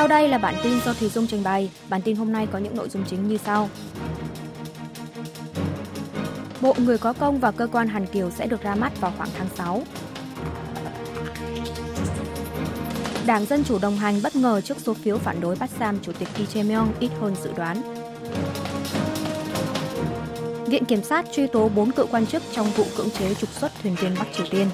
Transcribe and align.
Sau 0.00 0.08
đây 0.08 0.28
là 0.28 0.38
bản 0.38 0.54
tin 0.62 0.80
do 0.84 0.92
Thùy 0.92 1.08
Dung 1.08 1.26
trình 1.26 1.42
bày. 1.42 1.70
Bản 1.88 2.02
tin 2.02 2.16
hôm 2.16 2.32
nay 2.32 2.48
có 2.52 2.58
những 2.58 2.76
nội 2.76 2.88
dung 2.88 3.04
chính 3.10 3.28
như 3.28 3.38
sau. 3.44 3.68
Bộ 6.60 6.74
Người 6.78 6.98
có 6.98 7.12
công 7.12 7.40
và 7.40 7.50
cơ 7.50 7.66
quan 7.66 7.88
Hàn 7.88 8.06
Kiều 8.06 8.30
sẽ 8.30 8.46
được 8.46 8.62
ra 8.62 8.74
mắt 8.74 9.00
vào 9.00 9.12
khoảng 9.16 9.28
tháng 9.38 9.46
6. 9.56 9.82
Đảng 13.26 13.46
Dân 13.46 13.64
Chủ 13.64 13.78
đồng 13.78 13.96
hành 13.96 14.20
bất 14.22 14.36
ngờ 14.36 14.60
trước 14.60 14.76
số 14.80 14.94
phiếu 14.94 15.18
phản 15.18 15.40
đối 15.40 15.56
bắt 15.56 15.70
giam 15.80 15.98
Chủ 16.02 16.12
tịch 16.12 16.28
Kim 16.36 16.46
Jae-myung 16.46 16.88
ít 17.00 17.10
hơn 17.20 17.34
dự 17.42 17.50
đoán. 17.56 17.82
Viện 20.66 20.84
Kiểm 20.84 21.02
sát 21.02 21.24
truy 21.32 21.46
tố 21.46 21.68
4 21.68 21.90
cựu 21.90 22.06
quan 22.10 22.26
chức 22.26 22.42
trong 22.52 22.70
vụ 22.70 22.84
cưỡng 22.96 23.10
chế 23.10 23.34
trục 23.34 23.50
xuất 23.50 23.72
thuyền 23.82 23.94
viên 23.94 24.14
Bắc 24.18 24.26
Triều 24.36 24.46
Tiên. 24.50 24.66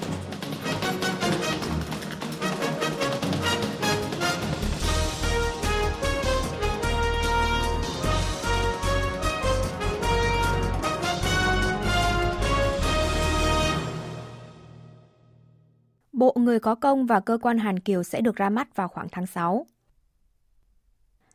Người 16.47 16.59
có 16.59 16.75
công 16.75 17.05
và 17.05 17.19
cơ 17.19 17.37
quan 17.41 17.57
Hàn 17.57 17.79
Kiều 17.79 18.03
sẽ 18.03 18.21
được 18.21 18.35
ra 18.35 18.49
mắt 18.49 18.75
vào 18.75 18.87
khoảng 18.87 19.07
tháng 19.11 19.27
6. 19.27 19.65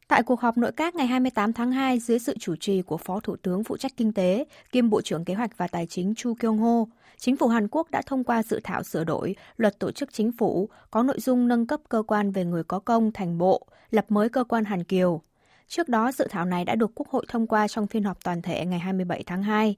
Tại 0.08 0.22
cuộc 0.22 0.40
họp 0.40 0.58
nội 0.58 0.72
các 0.72 0.94
ngày 0.94 1.06
28 1.06 1.52
tháng 1.52 1.72
2 1.72 1.98
dưới 1.98 2.18
sự 2.18 2.36
chủ 2.40 2.56
trì 2.56 2.82
của 2.82 2.96
Phó 2.96 3.20
Thủ 3.20 3.36
tướng 3.36 3.64
phụ 3.64 3.76
trách 3.76 3.92
kinh 3.96 4.12
tế 4.12 4.44
kiêm 4.72 4.90
Bộ 4.90 5.02
trưởng 5.02 5.24
Kế 5.24 5.34
hoạch 5.34 5.56
và 5.56 5.66
Tài 5.66 5.86
chính 5.86 6.14
Chu 6.14 6.34
Kyung 6.34 6.58
Ho, 6.58 6.84
chính 7.16 7.36
phủ 7.36 7.48
Hàn 7.48 7.68
Quốc 7.68 7.90
đã 7.90 8.02
thông 8.06 8.24
qua 8.24 8.42
dự 8.42 8.60
thảo 8.64 8.82
sửa 8.82 9.04
đổi 9.04 9.36
luật 9.56 9.78
tổ 9.78 9.90
chức 9.90 10.12
chính 10.12 10.32
phủ 10.32 10.68
có 10.90 11.02
nội 11.02 11.20
dung 11.20 11.48
nâng 11.48 11.66
cấp 11.66 11.80
cơ 11.88 12.02
quan 12.02 12.30
về 12.30 12.44
người 12.44 12.64
có 12.64 12.78
công 12.78 13.12
thành 13.12 13.38
bộ, 13.38 13.66
lập 13.91 14.04
mới 14.08 14.28
cơ 14.28 14.44
quan 14.44 14.64
Hàn 14.64 14.84
Kiều. 14.84 15.22
Trước 15.69 15.88
đó, 15.88 16.12
dự 16.12 16.26
thảo 16.30 16.44
này 16.44 16.64
đã 16.64 16.74
được 16.74 16.91
Quốc 16.94 17.08
hội 17.08 17.24
thông 17.28 17.47
qua 17.47 17.69
trong 17.69 17.86
phiên 17.86 18.04
họp 18.04 18.24
toàn 18.24 18.42
thể 18.42 18.66
ngày 18.66 18.78
27 18.78 19.22
tháng 19.26 19.42
2. 19.42 19.76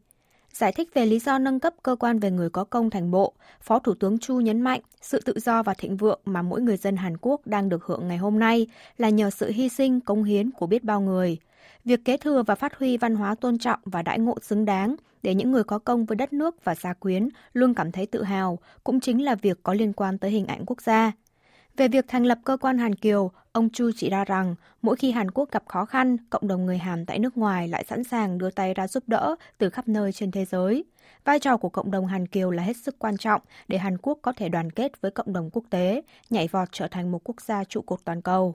Giải 0.55 0.73
thích 0.73 0.89
về 0.95 1.07
lý 1.07 1.19
do 1.19 1.39
nâng 1.39 1.61
cấp 1.61 1.75
cơ 1.83 1.97
quan 1.97 2.19
về 2.19 2.31
người 2.31 2.51
có 2.51 2.65
công 2.65 2.91
thành 2.91 3.11
bộ, 3.11 3.33
Phó 3.61 3.79
Thủ 3.79 3.95
tướng 3.95 4.19
Chu 4.19 4.41
nhấn 4.41 4.61
mạnh 4.61 4.81
sự 5.01 5.21
tự 5.21 5.39
do 5.39 5.63
và 5.63 5.75
thịnh 5.75 5.97
vượng 5.97 6.21
mà 6.25 6.43
mỗi 6.43 6.61
người 6.61 6.77
dân 6.77 6.97
Hàn 6.97 7.17
Quốc 7.21 7.47
đang 7.47 7.69
được 7.69 7.85
hưởng 7.85 8.09
ngày 8.09 8.17
hôm 8.17 8.39
nay 8.39 8.67
là 8.99 9.09
nhờ 9.09 9.31
sự 9.31 9.51
hy 9.51 9.69
sinh, 9.69 10.01
cống 10.01 10.25
hiến 10.25 10.51
của 10.51 10.67
biết 10.67 10.85
bao 10.85 11.01
người. 11.01 11.39
Việc 11.85 12.05
kế 12.05 12.17
thừa 12.17 12.43
và 12.43 12.55
phát 12.55 12.79
huy 12.79 12.97
văn 12.97 13.17
hóa 13.17 13.35
tôn 13.35 13.59
trọng 13.59 13.79
và 13.85 14.03
đãi 14.03 14.19
ngộ 14.19 14.39
xứng 14.43 14.65
đáng 14.65 14.97
để 15.23 15.35
những 15.35 15.53
người 15.53 15.65
có 15.65 15.79
công 15.79 16.05
với 16.05 16.17
đất 16.17 16.33
nước 16.33 16.65
và 16.65 16.75
gia 16.75 16.93
quyến 16.93 17.29
luôn 17.53 17.75
cảm 17.75 17.93
thấy 17.93 18.07
tự 18.07 18.23
hào 18.23 18.59
cũng 18.85 19.01
chính 19.01 19.25
là 19.25 19.35
việc 19.35 19.59
có 19.63 19.75
liên 19.75 19.93
quan 19.93 20.19
tới 20.19 20.31
hình 20.31 20.47
ảnh 20.47 20.65
quốc 20.67 20.83
gia. 20.83 21.13
Về 21.77 21.89
việc 21.89 22.05
thành 22.09 22.25
lập 22.25 22.39
cơ 22.45 22.57
quan 22.57 22.79
Hàn 22.79 22.95
Kiều, 22.95 23.31
ông 23.53 23.71
Chu 23.71 23.91
chỉ 23.97 24.11
ra 24.11 24.25
rằng 24.25 24.55
mỗi 24.83 24.97
khi 24.97 25.11
Hàn 25.11 25.31
Quốc 25.31 25.51
gặp 25.51 25.63
khó 25.69 25.85
khăn, 25.85 26.17
cộng 26.31 26.49
đồng 26.49 26.67
người 26.67 26.79
Hàn 26.79 27.07
tại 27.07 27.19
nước 27.19 27.37
ngoài 27.37 27.69
lại 27.69 27.85
sẵn 27.89 28.05
sàng 28.05 28.39
đưa 28.39 28.51
tay 28.51 28.75
ra 28.75 28.89
giúp 28.89 29.05
đỡ 29.07 29.37
từ 29.59 29.71
khắp 29.71 29.89
nơi 29.89 30.13
trên 30.13 30.31
thế 30.31 30.45
giới. 30.45 30.85
Vai 31.25 31.39
trò 31.39 31.57
của 31.57 31.69
cộng 31.69 31.91
đồng 31.91 32.07
Hàn 32.07 32.27
Kiều 32.27 32.51
là 32.51 32.63
hết 32.63 32.77
sức 32.77 32.99
quan 32.99 33.17
trọng 33.17 33.43
để 33.69 33.79
Hàn 33.79 33.99
Quốc 33.99 34.19
có 34.23 34.33
thể 34.33 34.49
đoàn 34.49 34.71
kết 34.71 35.01
với 35.01 35.11
cộng 35.11 35.33
đồng 35.33 35.51
quốc 35.53 35.65
tế, 35.71 36.03
nhảy 36.31 36.49
vọt 36.49 36.69
trở 36.73 36.89
thành 36.89 37.13
một 37.13 37.21
quốc 37.25 37.41
gia 37.41 37.65
trụ 37.65 37.83
cột 37.83 38.05
toàn 38.05 38.23
cầu. 38.23 38.55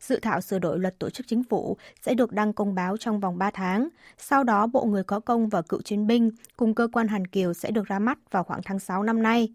Dự 0.00 0.18
thảo 0.22 0.40
sửa 0.40 0.58
đổi 0.58 0.78
luật 0.78 0.98
tổ 0.98 1.10
chức 1.10 1.26
chính 1.28 1.44
phủ 1.44 1.76
sẽ 2.02 2.14
được 2.14 2.32
đăng 2.32 2.52
công 2.52 2.74
báo 2.74 2.96
trong 2.96 3.20
vòng 3.20 3.38
3 3.38 3.50
tháng. 3.50 3.88
Sau 4.18 4.44
đó, 4.44 4.66
Bộ 4.66 4.84
Người 4.84 5.04
có 5.04 5.20
công 5.20 5.48
và 5.48 5.62
cựu 5.62 5.82
chiến 5.82 6.06
binh 6.06 6.30
cùng 6.56 6.74
cơ 6.74 6.88
quan 6.92 7.08
Hàn 7.08 7.26
Kiều 7.26 7.54
sẽ 7.54 7.70
được 7.70 7.86
ra 7.86 7.98
mắt 7.98 8.18
vào 8.30 8.44
khoảng 8.44 8.60
tháng 8.64 8.78
6 8.78 9.02
năm 9.02 9.22
nay. 9.22 9.48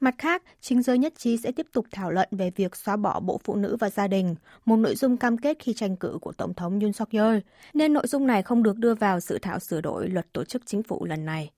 Mặt 0.00 0.14
khác, 0.18 0.42
chính 0.60 0.82
giới 0.82 0.98
nhất 0.98 1.12
trí 1.16 1.36
sẽ 1.36 1.52
tiếp 1.52 1.66
tục 1.72 1.86
thảo 1.90 2.10
luận 2.10 2.28
về 2.30 2.50
việc 2.50 2.76
xóa 2.76 2.96
bỏ 2.96 3.20
Bộ 3.20 3.40
Phụ 3.44 3.56
nữ 3.56 3.76
và 3.76 3.90
Gia 3.90 4.08
đình, 4.08 4.34
một 4.64 4.76
nội 4.76 4.96
dung 4.96 5.16
cam 5.16 5.38
kết 5.38 5.56
khi 5.58 5.74
tranh 5.74 5.96
cử 5.96 6.18
của 6.20 6.32
Tổng 6.32 6.54
thống 6.54 6.80
Yoon 6.80 6.92
suk 6.92 7.10
yeol 7.10 7.38
nên 7.74 7.92
nội 7.92 8.06
dung 8.06 8.26
này 8.26 8.42
không 8.42 8.62
được 8.62 8.76
đưa 8.76 8.94
vào 8.94 9.20
dự 9.20 9.38
thảo 9.42 9.58
sửa 9.58 9.80
đổi 9.80 10.08
luật 10.08 10.32
tổ 10.32 10.44
chức 10.44 10.62
chính 10.66 10.82
phủ 10.82 11.04
lần 11.04 11.24
này. 11.24 11.50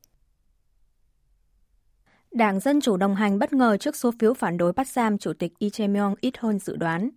Đảng 2.33 2.61
Dân 2.61 2.81
Chủ 2.81 2.97
đồng 2.97 3.15
hành 3.15 3.39
bất 3.39 3.53
ngờ 3.53 3.77
trước 3.77 3.97
số 3.97 4.13
phiếu 4.19 4.35
phản 4.35 4.57
đối 4.57 4.73
bắt 4.73 4.89
giam 4.89 5.19
Chủ 5.19 5.33
tịch 5.33 5.53
Lee 5.61 5.71
Jae-myung 5.71 6.15
ít 6.21 6.39
hơn 6.39 6.59
dự 6.59 6.77
đoán. 6.77 7.11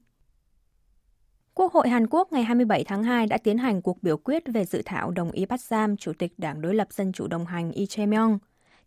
Quốc 1.54 1.74
hội 1.74 1.90
Hàn 1.90 2.08
Quốc 2.08 2.32
ngày 2.32 2.44
27 2.44 2.84
tháng 2.84 3.04
2 3.04 3.28
đã 3.28 3.38
tiến 3.38 3.58
hành 3.58 3.82
cuộc 3.82 4.04
biểu 4.04 4.18
quyết 4.18 4.44
về 4.54 4.66
dự 4.66 4.82
thảo 4.86 5.12
đồng 5.12 5.32
ý 5.32 5.46
bắt 5.46 5.62
giam 5.62 5.98
Chủ 5.98 6.14
tịch 6.14 6.34
Đảng 6.38 6.62
đối 6.62 6.76
lập 6.76 6.88
Dân 6.92 7.12
Chủ 7.12 7.28
đồng 7.28 7.46
hành 7.46 7.72
Lee 7.76 7.86
Jae-myung. 7.86 8.38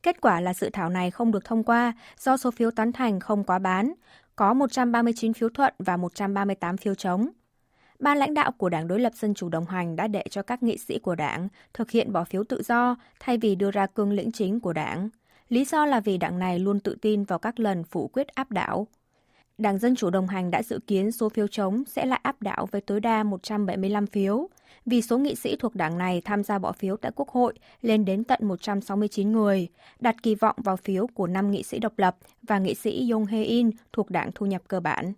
Kết 0.02 0.20
quả 0.20 0.40
là 0.40 0.54
dự 0.54 0.70
thảo 0.72 0.88
này 0.88 1.10
không 1.10 1.32
được 1.32 1.44
thông 1.44 1.64
qua 1.64 1.92
do 2.18 2.36
số 2.36 2.50
phiếu 2.50 2.70
tán 2.70 2.92
thành 2.92 3.20
không 3.20 3.44
quá 3.44 3.58
bán, 3.58 3.92
có 4.36 4.54
139 4.54 5.32
phiếu 5.32 5.48
thuận 5.48 5.74
và 5.78 5.96
138 5.96 6.76
phiếu 6.76 6.94
chống. 6.94 7.28
Ban 7.98 8.18
lãnh 8.18 8.34
đạo 8.34 8.52
của 8.52 8.68
Đảng 8.68 8.88
đối 8.88 9.00
lập 9.00 9.12
Dân 9.14 9.34
chủ 9.34 9.48
đồng 9.48 9.66
hành 9.66 9.96
đã 9.96 10.08
đệ 10.08 10.24
cho 10.30 10.42
các 10.42 10.62
nghị 10.62 10.78
sĩ 10.78 10.98
của 10.98 11.14
đảng 11.14 11.48
thực 11.74 11.90
hiện 11.90 12.12
bỏ 12.12 12.24
phiếu 12.24 12.44
tự 12.44 12.62
do 12.62 12.96
thay 13.20 13.38
vì 13.38 13.54
đưa 13.54 13.70
ra 13.70 13.86
cương 13.86 14.12
lĩnh 14.12 14.32
chính 14.32 14.60
của 14.60 14.72
đảng. 14.72 15.08
Lý 15.48 15.64
do 15.64 15.86
là 15.86 16.00
vì 16.00 16.18
đảng 16.18 16.38
này 16.38 16.58
luôn 16.58 16.80
tự 16.80 16.96
tin 17.02 17.24
vào 17.24 17.38
các 17.38 17.60
lần 17.60 17.84
phủ 17.84 18.08
quyết 18.08 18.28
áp 18.28 18.50
đảo. 18.50 18.86
Đảng 19.58 19.78
Dân 19.78 19.96
Chủ 19.96 20.10
đồng 20.10 20.26
hành 20.26 20.50
đã 20.50 20.62
dự 20.62 20.80
kiến 20.86 21.12
số 21.12 21.28
phiếu 21.28 21.46
chống 21.46 21.84
sẽ 21.86 22.06
lại 22.06 22.20
áp 22.22 22.42
đảo 22.42 22.68
với 22.70 22.80
tối 22.80 23.00
đa 23.00 23.22
175 23.22 24.06
phiếu, 24.06 24.48
vì 24.86 25.02
số 25.02 25.18
nghị 25.18 25.34
sĩ 25.34 25.56
thuộc 25.56 25.74
đảng 25.74 25.98
này 25.98 26.22
tham 26.24 26.42
gia 26.42 26.58
bỏ 26.58 26.72
phiếu 26.72 26.96
tại 26.96 27.12
Quốc 27.14 27.28
hội 27.28 27.54
lên 27.82 28.04
đến 28.04 28.24
tận 28.24 28.40
169 28.42 29.32
người, 29.32 29.68
đặt 30.00 30.22
kỳ 30.22 30.34
vọng 30.34 30.56
vào 30.58 30.76
phiếu 30.76 31.06
của 31.06 31.26
5 31.26 31.50
nghị 31.50 31.62
sĩ 31.62 31.78
độc 31.78 31.92
lập 31.96 32.16
và 32.42 32.58
nghị 32.58 32.74
sĩ 32.74 33.10
Yong 33.10 33.24
Hae-in 33.24 33.70
thuộc 33.92 34.10
đảng 34.10 34.30
thu 34.34 34.46
nhập 34.46 34.62
cơ 34.68 34.80
bản. 34.80 35.12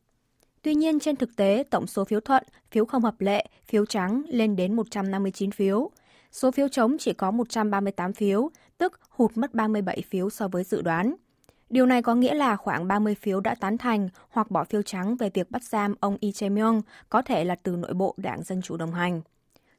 Tuy 0.62 0.75
nhiên, 0.75 1.01
trên 1.01 1.17
thực 1.17 1.37
tế, 1.37 1.65
tổng 1.71 1.87
số 1.87 2.05
phiếu 2.05 2.21
thuận, 2.21 2.45
phiếu 2.71 2.84
không 2.84 3.03
hợp 3.03 3.21
lệ, 3.21 3.47
phiếu 3.67 3.87
trắng 3.87 4.22
lên 4.28 4.57
đến 4.57 4.75
159 4.77 5.51
phiếu. 5.51 5.91
Số 6.33 6.51
phiếu 6.51 6.69
chống 6.69 6.97
chỉ 6.99 7.12
có 7.12 7.31
138 7.31 8.12
phiếu, 8.12 8.51
tức 8.78 9.01
hụt 9.11 9.37
mất 9.37 9.55
37 9.55 10.03
phiếu 10.11 10.31
so 10.31 10.49
với 10.49 10.65
dự 10.65 10.83
đoán. 10.83 11.15
Điều 11.71 11.87
này 11.87 12.03
có 12.03 12.15
nghĩa 12.15 12.35
là 12.35 12.57
khoảng 12.57 12.89
30 12.89 13.15
phiếu 13.15 13.41
đã 13.41 13.55
tán 13.55 13.79
thành 13.79 14.09
hoặc 14.31 14.51
bỏ 14.51 14.65
phiếu 14.65 14.83
trắng 14.83 15.17
về 15.17 15.31
việc 15.35 15.51
bắt 15.51 15.65
giam 15.65 15.95
ông 16.01 16.17
Lee 16.21 16.31
Jae-myung, 16.31 16.81
có 17.09 17.23
thể 17.23 17.45
là 17.45 17.55
từ 17.63 17.77
nội 17.77 17.95
bộ 17.95 18.15
Đảng 18.17 18.43
Dân 18.43 18.63
Chủ 18.63 18.77
đồng 18.77 18.93
hành. 18.93 19.21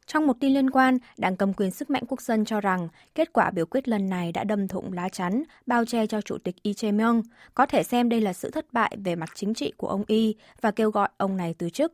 Trong 0.05 0.27
một 0.27 0.33
tin 0.39 0.53
liên 0.53 0.69
quan, 0.69 0.97
Đảng 1.17 1.37
cầm 1.37 1.53
quyền 1.53 1.71
sức 1.71 1.89
mạnh 1.89 2.03
quốc 2.07 2.21
dân 2.21 2.45
cho 2.45 2.61
rằng 2.61 2.87
kết 3.15 3.33
quả 3.33 3.51
biểu 3.51 3.65
quyết 3.65 3.87
lần 3.87 4.09
này 4.09 4.31
đã 4.31 4.43
đâm 4.43 4.67
thủng 4.67 4.93
lá 4.93 5.09
chắn, 5.09 5.43
bao 5.65 5.85
che 5.85 6.07
cho 6.07 6.21
Chủ 6.21 6.37
tịch 6.37 6.55
Lee 6.63 6.73
Jae-myung, 6.73 7.21
có 7.53 7.65
thể 7.65 7.83
xem 7.83 8.09
đây 8.09 8.21
là 8.21 8.33
sự 8.33 8.49
thất 8.51 8.73
bại 8.73 8.97
về 9.03 9.15
mặt 9.15 9.29
chính 9.35 9.53
trị 9.53 9.73
của 9.77 9.87
ông 9.87 10.03
Y 10.07 10.35
và 10.61 10.71
kêu 10.71 10.91
gọi 10.91 11.09
ông 11.17 11.37
này 11.37 11.55
từ 11.57 11.69
chức. 11.69 11.93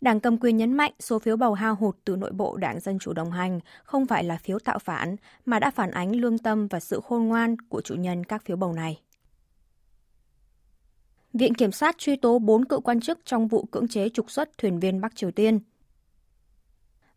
Đảng 0.00 0.20
cầm 0.20 0.38
quyền 0.38 0.56
nhấn 0.56 0.72
mạnh 0.72 0.92
số 1.00 1.18
phiếu 1.18 1.36
bầu 1.36 1.54
hao 1.54 1.74
hụt 1.74 1.96
từ 2.04 2.16
nội 2.16 2.32
bộ 2.32 2.56
Đảng 2.56 2.80
Dân 2.80 2.98
Chủ 2.98 3.12
đồng 3.12 3.30
hành 3.30 3.60
không 3.84 4.06
phải 4.06 4.24
là 4.24 4.36
phiếu 4.36 4.58
tạo 4.58 4.78
phản, 4.78 5.16
mà 5.46 5.58
đã 5.58 5.70
phản 5.70 5.90
ánh 5.90 6.16
lương 6.16 6.38
tâm 6.38 6.68
và 6.68 6.80
sự 6.80 7.00
khôn 7.04 7.28
ngoan 7.28 7.56
của 7.68 7.80
chủ 7.80 7.94
nhân 7.94 8.24
các 8.24 8.44
phiếu 8.44 8.56
bầu 8.56 8.72
này. 8.72 9.00
Viện 11.32 11.54
Kiểm 11.54 11.72
sát 11.72 11.98
truy 11.98 12.16
tố 12.16 12.38
4 12.38 12.64
cựu 12.64 12.80
quan 12.80 13.00
chức 13.00 13.18
trong 13.24 13.48
vụ 13.48 13.64
cưỡng 13.70 13.88
chế 13.88 14.08
trục 14.08 14.30
xuất 14.30 14.58
thuyền 14.58 14.80
viên 14.80 15.00
Bắc 15.00 15.16
Triều 15.16 15.30
Tiên. 15.30 15.60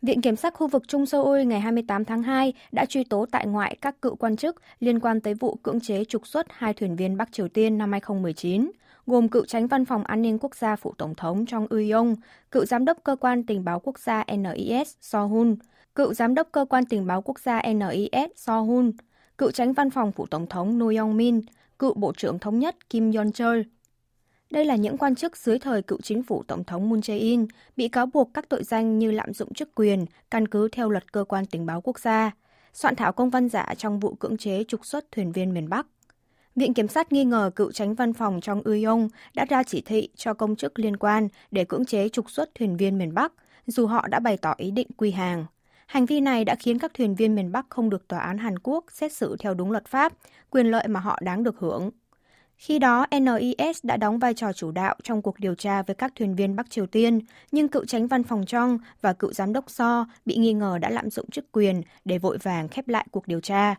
Viện 0.01 0.21
Kiểm 0.21 0.35
sát 0.35 0.53
khu 0.53 0.67
vực 0.67 0.83
Trung 0.87 1.05
Seoul 1.05 1.43
ngày 1.43 1.59
28 1.59 2.05
tháng 2.05 2.23
2 2.23 2.53
đã 2.71 2.85
truy 2.85 3.03
tố 3.03 3.25
tại 3.31 3.47
ngoại 3.47 3.77
các 3.81 4.01
cựu 4.01 4.15
quan 4.15 4.37
chức 4.37 4.61
liên 4.79 4.99
quan 4.99 5.21
tới 5.21 5.33
vụ 5.33 5.55
cưỡng 5.63 5.79
chế 5.79 6.05
trục 6.05 6.27
xuất 6.27 6.47
hai 6.49 6.73
thuyền 6.73 6.95
viên 6.95 7.17
Bắc 7.17 7.31
Triều 7.31 7.47
Tiên 7.47 7.77
năm 7.77 7.91
2019, 7.91 8.71
gồm 9.05 9.29
cựu 9.29 9.45
tránh 9.45 9.67
văn 9.67 9.85
phòng 9.85 10.03
an 10.03 10.21
ninh 10.21 10.39
quốc 10.39 10.55
gia 10.55 10.75
phụ 10.75 10.93
tổng 10.97 11.15
thống 11.15 11.45
Trong 11.45 11.67
Uy-yong, 11.67 12.15
cựu 12.51 12.65
giám 12.65 12.85
đốc 12.85 12.97
cơ 13.03 13.15
quan 13.15 13.43
tình 13.43 13.63
báo 13.65 13.79
quốc 13.79 13.99
gia 13.99 14.23
NIS 14.37 14.95
So 15.01 15.25
Hun, 15.25 15.55
cựu 15.95 16.13
giám 16.13 16.35
đốc 16.35 16.47
cơ 16.51 16.65
quan 16.69 16.85
tình 16.85 17.07
báo 17.07 17.21
quốc 17.21 17.39
gia 17.39 17.61
NIS 17.61 18.27
So 18.35 18.61
Hun, 18.61 18.91
cựu 19.37 19.51
tránh 19.51 19.73
văn 19.73 19.89
phòng 19.89 20.11
phụ 20.11 20.25
tổng 20.25 20.47
thống 20.47 20.77
No 20.77 20.85
Yong-min, 20.85 21.41
cựu 21.79 21.93
bộ 21.93 22.13
trưởng 22.17 22.39
thống 22.39 22.59
nhất 22.59 22.89
Kim 22.89 23.11
Yon 23.11 23.31
Chol 23.31 23.61
đây 24.55 24.65
là 24.65 24.75
những 24.75 24.97
quan 24.97 25.15
chức 25.15 25.37
dưới 25.37 25.59
thời 25.59 25.81
cựu 25.81 26.01
chính 26.01 26.23
phủ 26.23 26.43
Tổng 26.47 26.63
thống 26.63 26.89
Moon 26.89 26.99
Jae-in 26.99 27.47
bị 27.75 27.87
cáo 27.87 28.05
buộc 28.05 28.31
các 28.33 28.49
tội 28.49 28.63
danh 28.63 28.99
như 28.99 29.11
lạm 29.11 29.33
dụng 29.33 29.53
chức 29.53 29.75
quyền, 29.75 30.05
căn 30.31 30.47
cứ 30.47 30.69
theo 30.71 30.89
luật 30.89 31.11
cơ 31.11 31.23
quan 31.23 31.45
tình 31.45 31.65
báo 31.65 31.81
quốc 31.81 31.99
gia, 31.99 32.31
soạn 32.73 32.95
thảo 32.95 33.11
công 33.13 33.29
văn 33.29 33.49
giả 33.49 33.73
trong 33.77 33.99
vụ 33.99 34.15
cưỡng 34.15 34.37
chế 34.37 34.63
trục 34.63 34.85
xuất 34.85 35.11
thuyền 35.11 35.31
viên 35.31 35.53
miền 35.53 35.69
Bắc. 35.69 35.87
Viện 36.55 36.73
Kiểm 36.73 36.87
sát 36.87 37.11
nghi 37.11 37.23
ngờ 37.23 37.51
cựu 37.55 37.71
tránh 37.71 37.95
văn 37.95 38.13
phòng 38.13 38.41
trong 38.41 38.61
Uy 38.61 38.83
Yong 38.83 39.09
đã 39.33 39.45
ra 39.45 39.63
chỉ 39.63 39.81
thị 39.81 40.09
cho 40.15 40.33
công 40.33 40.55
chức 40.55 40.79
liên 40.79 40.97
quan 40.97 41.27
để 41.51 41.65
cưỡng 41.65 41.85
chế 41.85 42.09
trục 42.09 42.31
xuất 42.31 42.55
thuyền 42.55 42.77
viên 42.77 42.97
miền 42.97 43.13
Bắc, 43.13 43.33
dù 43.65 43.85
họ 43.85 44.07
đã 44.07 44.19
bày 44.19 44.37
tỏ 44.37 44.53
ý 44.57 44.71
định 44.71 44.87
quy 44.97 45.11
hàng. 45.11 45.45
Hành 45.87 46.05
vi 46.05 46.21
này 46.21 46.45
đã 46.45 46.55
khiến 46.55 46.79
các 46.79 46.93
thuyền 46.93 47.15
viên 47.15 47.35
miền 47.35 47.51
Bắc 47.51 47.65
không 47.69 47.89
được 47.89 48.07
tòa 48.07 48.19
án 48.19 48.37
Hàn 48.37 48.59
Quốc 48.59 48.85
xét 48.91 49.13
xử 49.13 49.35
theo 49.39 49.53
đúng 49.53 49.71
luật 49.71 49.85
pháp, 49.87 50.13
quyền 50.49 50.71
lợi 50.71 50.87
mà 50.87 50.99
họ 50.99 51.19
đáng 51.21 51.43
được 51.43 51.59
hưởng. 51.59 51.91
Khi 52.57 52.79
đó, 52.79 53.05
NIS 53.11 53.79
đã 53.83 53.97
đóng 53.97 54.19
vai 54.19 54.33
trò 54.33 54.53
chủ 54.53 54.71
đạo 54.71 54.95
trong 55.03 55.21
cuộc 55.21 55.39
điều 55.39 55.55
tra 55.55 55.81
với 55.81 55.95
các 55.95 56.13
thuyền 56.15 56.35
viên 56.35 56.55
Bắc 56.55 56.69
Triều 56.69 56.85
Tiên, 56.85 57.19
nhưng 57.51 57.67
cựu 57.67 57.85
tránh 57.85 58.07
văn 58.07 58.23
phòng 58.23 58.45
trong 58.45 58.77
và 59.01 59.13
cựu 59.13 59.33
giám 59.33 59.53
đốc 59.53 59.69
So 59.69 60.05
bị 60.25 60.35
nghi 60.35 60.53
ngờ 60.53 60.77
đã 60.77 60.89
lạm 60.89 61.09
dụng 61.09 61.29
chức 61.29 61.51
quyền 61.51 61.81
để 62.05 62.17
vội 62.17 62.37
vàng 62.37 62.67
khép 62.67 62.87
lại 62.87 63.07
cuộc 63.11 63.27
điều 63.27 63.39
tra. 63.39 63.75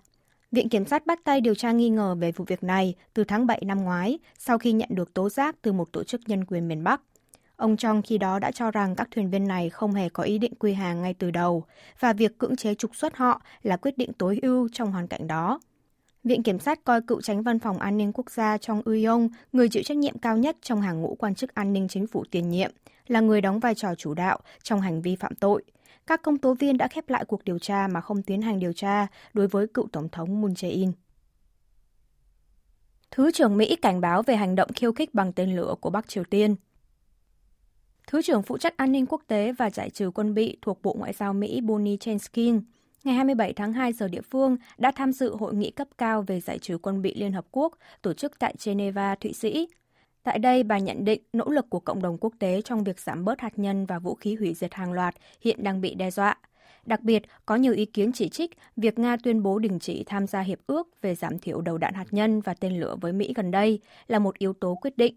Viện 0.52 0.68
Kiểm 0.68 0.84
sát 0.84 1.06
bắt 1.06 1.20
tay 1.24 1.40
điều 1.40 1.54
tra 1.54 1.72
nghi 1.72 1.88
ngờ 1.88 2.14
về 2.14 2.32
vụ 2.32 2.44
việc 2.48 2.62
này 2.62 2.94
từ 3.14 3.24
tháng 3.24 3.46
7 3.46 3.62
năm 3.66 3.84
ngoái, 3.84 4.18
sau 4.38 4.58
khi 4.58 4.72
nhận 4.72 4.88
được 4.92 5.14
tố 5.14 5.28
giác 5.28 5.56
từ 5.62 5.72
một 5.72 5.92
tổ 5.92 6.04
chức 6.04 6.20
nhân 6.26 6.44
quyền 6.44 6.68
miền 6.68 6.84
Bắc. 6.84 7.00
Ông 7.56 7.76
Trong 7.76 8.02
khi 8.02 8.18
đó 8.18 8.38
đã 8.38 8.50
cho 8.50 8.70
rằng 8.70 8.96
các 8.96 9.08
thuyền 9.10 9.30
viên 9.30 9.48
này 9.48 9.70
không 9.70 9.92
hề 9.92 10.08
có 10.08 10.22
ý 10.22 10.38
định 10.38 10.54
quy 10.58 10.72
hàng 10.72 11.02
ngay 11.02 11.14
từ 11.14 11.30
đầu 11.30 11.64
và 12.00 12.12
việc 12.12 12.38
cưỡng 12.38 12.56
chế 12.56 12.74
trục 12.74 12.96
xuất 12.96 13.16
họ 13.16 13.42
là 13.62 13.76
quyết 13.76 13.98
định 13.98 14.12
tối 14.12 14.38
ưu 14.42 14.68
trong 14.72 14.92
hoàn 14.92 15.08
cảnh 15.08 15.26
đó. 15.26 15.60
Viện 16.26 16.42
Kiểm 16.42 16.58
sát 16.58 16.84
coi 16.84 17.02
cựu 17.02 17.20
tránh 17.20 17.42
văn 17.42 17.58
phòng 17.58 17.78
an 17.78 17.96
ninh 17.96 18.12
quốc 18.12 18.30
gia 18.30 18.58
Trong 18.58 18.82
Uyong, 18.84 19.28
người 19.52 19.68
chịu 19.68 19.82
trách 19.82 19.96
nhiệm 19.96 20.18
cao 20.18 20.36
nhất 20.36 20.56
trong 20.62 20.80
hàng 20.80 21.00
ngũ 21.00 21.14
quan 21.14 21.34
chức 21.34 21.54
an 21.54 21.72
ninh 21.72 21.88
chính 21.88 22.06
phủ 22.06 22.24
tiền 22.30 22.50
nhiệm, 22.50 22.70
là 23.06 23.20
người 23.20 23.40
đóng 23.40 23.60
vai 23.60 23.74
trò 23.74 23.94
chủ 23.94 24.14
đạo 24.14 24.38
trong 24.62 24.80
hành 24.80 25.02
vi 25.02 25.16
phạm 25.16 25.34
tội. 25.34 25.62
Các 26.06 26.22
công 26.22 26.38
tố 26.38 26.54
viên 26.54 26.76
đã 26.76 26.88
khép 26.88 27.08
lại 27.08 27.24
cuộc 27.24 27.44
điều 27.44 27.58
tra 27.58 27.88
mà 27.88 28.00
không 28.00 28.22
tiến 28.22 28.42
hành 28.42 28.58
điều 28.58 28.72
tra 28.72 29.06
đối 29.32 29.48
với 29.48 29.66
cựu 29.66 29.88
Tổng 29.92 30.08
thống 30.08 30.40
Moon 30.40 30.52
Jae-in. 30.52 30.92
Thứ 33.10 33.30
trưởng 33.30 33.56
Mỹ 33.56 33.76
cảnh 33.82 34.00
báo 34.00 34.22
về 34.22 34.36
hành 34.36 34.54
động 34.54 34.72
khiêu 34.72 34.92
khích 34.92 35.14
bằng 35.14 35.32
tên 35.32 35.56
lửa 35.56 35.74
của 35.80 35.90
Bắc 35.90 36.08
Triều 36.08 36.24
Tiên. 36.24 36.56
Thứ 38.06 38.22
trưởng 38.22 38.42
phụ 38.42 38.58
trách 38.58 38.76
an 38.76 38.92
ninh 38.92 39.06
quốc 39.06 39.22
tế 39.26 39.52
và 39.52 39.70
giải 39.70 39.90
trừ 39.90 40.10
quân 40.10 40.34
bị 40.34 40.58
thuộc 40.62 40.82
Bộ 40.82 40.94
Ngoại 40.98 41.12
giao 41.12 41.32
Mỹ 41.32 41.60
Bonnie 41.60 41.96
Chenskin 41.96 42.60
ngày 43.06 43.14
27 43.14 43.52
tháng 43.52 43.72
2 43.72 43.92
giờ 43.92 44.08
địa 44.08 44.20
phương 44.20 44.56
đã 44.78 44.92
tham 44.92 45.12
dự 45.12 45.36
hội 45.36 45.54
nghị 45.54 45.70
cấp 45.70 45.88
cao 45.98 46.22
về 46.22 46.40
giải 46.40 46.58
trừ 46.58 46.78
quân 46.78 47.02
bị 47.02 47.14
Liên 47.14 47.32
Hợp 47.32 47.46
Quốc 47.50 47.78
tổ 48.02 48.12
chức 48.12 48.38
tại 48.38 48.54
Geneva, 48.64 49.14
Thụy 49.14 49.32
Sĩ. 49.32 49.68
Tại 50.22 50.38
đây, 50.38 50.62
bà 50.62 50.78
nhận 50.78 51.04
định 51.04 51.22
nỗ 51.32 51.50
lực 51.50 51.70
của 51.70 51.80
cộng 51.80 52.02
đồng 52.02 52.18
quốc 52.18 52.32
tế 52.38 52.62
trong 52.62 52.84
việc 52.84 53.00
giảm 53.00 53.24
bớt 53.24 53.40
hạt 53.40 53.58
nhân 53.58 53.86
và 53.86 53.98
vũ 53.98 54.14
khí 54.14 54.34
hủy 54.34 54.54
diệt 54.54 54.74
hàng 54.74 54.92
loạt 54.92 55.14
hiện 55.40 55.62
đang 55.62 55.80
bị 55.80 55.94
đe 55.94 56.10
dọa. 56.10 56.36
Đặc 56.86 57.00
biệt, 57.02 57.22
có 57.46 57.56
nhiều 57.56 57.72
ý 57.72 57.84
kiến 57.84 58.12
chỉ 58.12 58.28
trích 58.28 58.50
việc 58.76 58.98
Nga 58.98 59.16
tuyên 59.16 59.42
bố 59.42 59.58
đình 59.58 59.78
chỉ 59.78 60.04
tham 60.04 60.26
gia 60.26 60.40
hiệp 60.40 60.58
ước 60.66 60.88
về 61.02 61.14
giảm 61.14 61.38
thiểu 61.38 61.60
đầu 61.60 61.78
đạn 61.78 61.94
hạt 61.94 62.06
nhân 62.10 62.40
và 62.40 62.54
tên 62.54 62.80
lửa 62.80 62.96
với 63.00 63.12
Mỹ 63.12 63.32
gần 63.36 63.50
đây 63.50 63.80
là 64.06 64.18
một 64.18 64.38
yếu 64.38 64.52
tố 64.52 64.74
quyết 64.74 64.98
định. 64.98 65.14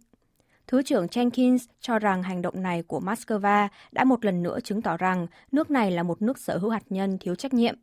Thứ 0.69 0.81
trưởng 0.81 1.05
Jenkins 1.05 1.57
cho 1.81 1.99
rằng 1.99 2.23
hành 2.23 2.41
động 2.41 2.63
này 2.63 2.83
của 2.83 2.99
Moscow 2.99 3.67
đã 3.91 4.03
một 4.03 4.25
lần 4.25 4.43
nữa 4.43 4.59
chứng 4.63 4.81
tỏ 4.81 4.97
rằng 4.97 5.27
nước 5.51 5.71
này 5.71 5.91
là 5.91 6.03
một 6.03 6.21
nước 6.21 6.39
sở 6.39 6.57
hữu 6.57 6.69
hạt 6.69 6.83
nhân 6.89 7.17
thiếu 7.17 7.35
trách 7.35 7.53
nhiệm, 7.53 7.75